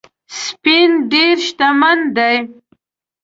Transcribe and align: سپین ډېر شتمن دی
سپین 0.43 0.89
ډېر 1.11 1.35
شتمن 1.47 1.99
دی 2.15 2.35